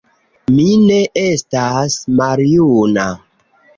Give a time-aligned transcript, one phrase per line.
[0.53, 0.95] Mi ne
[1.25, 3.07] estas maljuna